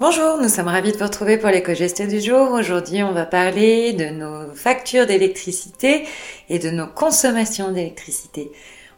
[0.00, 2.52] Bonjour, nous sommes ravis de vous retrouver pour l'éco-geste du jour.
[2.52, 6.06] Aujourd'hui, on va parler de nos factures d'électricité
[6.48, 8.50] et de nos consommations d'électricité.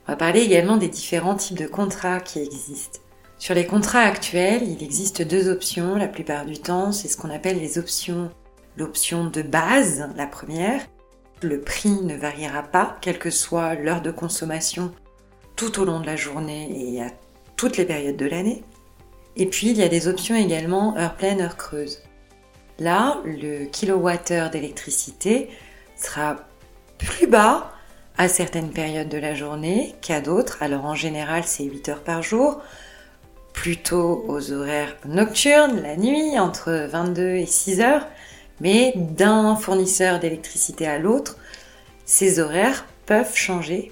[0.06, 3.00] On va parler également des différents types de contrats qui existent.
[3.36, 6.92] Sur les contrats actuels, il existe deux options la plupart du temps.
[6.92, 8.30] C'est ce qu'on appelle les options.
[8.76, 10.82] L'option de base, la première.
[11.42, 14.92] Le prix ne variera pas, quelle que soit l'heure de consommation,
[15.56, 17.08] tout au long de la journée et à
[17.56, 18.62] toutes les périodes de l'année.
[19.36, 22.02] Et puis, il y a des options également heure pleine, heure creuse.
[22.78, 25.48] Là, le kilowattheure d'électricité
[25.96, 26.36] sera
[26.98, 27.72] plus bas
[28.18, 30.62] à certaines périodes de la journée qu'à d'autres.
[30.62, 32.60] Alors en général, c'est 8 heures par jour,
[33.52, 38.06] plutôt aux horaires nocturnes, la nuit, entre 22 et 6 heures.
[38.60, 41.36] Mais d'un fournisseur d'électricité à l'autre,
[42.04, 43.90] ces horaires peuvent changer.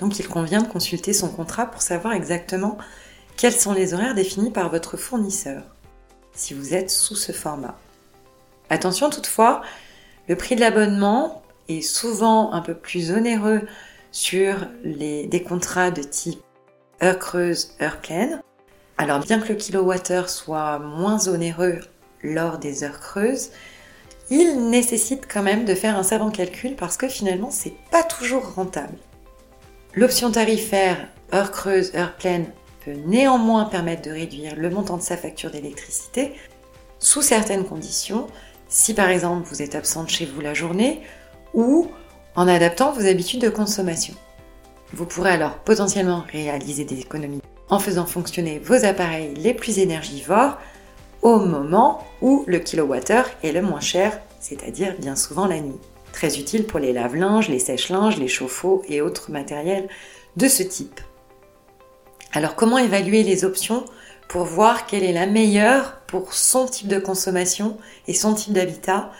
[0.00, 2.76] Donc il convient de consulter son contrat pour savoir exactement
[3.36, 5.62] quels sont les horaires définis par votre fournisseur
[6.32, 7.78] si vous êtes sous ce format?
[8.70, 9.62] Attention toutefois,
[10.28, 13.62] le prix de l'abonnement est souvent un peu plus onéreux
[14.12, 16.40] sur des contrats de type
[17.02, 18.42] heure creuse, heure pleine.
[18.96, 21.80] Alors bien que le kilowattheure soit moins onéreux
[22.22, 23.50] lors des heures creuses,
[24.30, 28.54] il nécessite quand même de faire un savant calcul parce que finalement c'est pas toujours
[28.54, 28.96] rentable.
[29.94, 32.46] L'option tarifaire heure creuse, heure pleine
[32.84, 36.32] peut néanmoins permettre de réduire le montant de sa facture d'électricité
[36.98, 38.26] sous certaines conditions,
[38.68, 41.02] si par exemple vous êtes absente chez vous la journée
[41.52, 41.88] ou
[42.36, 44.14] en adaptant vos habitudes de consommation.
[44.92, 50.58] Vous pourrez alors potentiellement réaliser des économies en faisant fonctionner vos appareils les plus énergivores
[51.22, 55.80] au moment où le kilowattheure est le moins cher, c'est-à-dire bien souvent la nuit.
[56.12, 59.88] Très utile pour les lave-linges, les sèche-linges, les chauffe-eau et autres matériels
[60.36, 61.00] de ce type.
[62.36, 63.84] Alors comment évaluer les options
[64.28, 67.76] pour voir quelle est la meilleure pour son type de consommation
[68.08, 69.12] et son type d'habitat?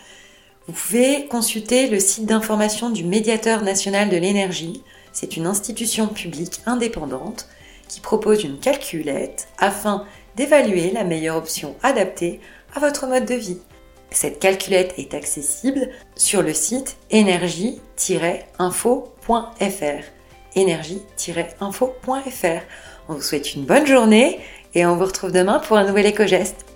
[0.66, 4.82] Vous pouvez consulter le site d'information du médiateur national de l'énergie.
[5.12, 7.46] C'est une institution publique indépendante
[7.86, 10.04] qui propose une calculette afin
[10.34, 12.40] d'évaluer la meilleure option adaptée
[12.74, 13.60] à votre mode de vie.
[14.10, 20.02] Cette calculette est accessible sur le site énergie-info.fr.
[20.56, 22.62] énergie-info.fr.
[23.08, 24.40] On vous souhaite une bonne journée
[24.74, 26.73] et on vous retrouve demain pour un nouvel éco-geste.